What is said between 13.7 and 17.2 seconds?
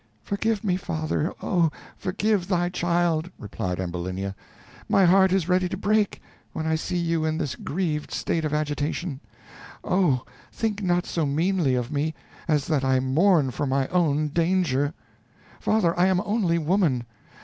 own danger. Father, I am only woman.